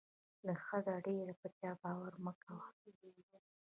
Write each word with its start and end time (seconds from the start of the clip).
له 0.45 0.53
حده 0.65 0.95
ډېر 1.07 1.27
په 1.39 1.47
چا 1.57 1.71
باور 1.81 2.13
مه 2.25 2.33
کوه. 2.43 2.65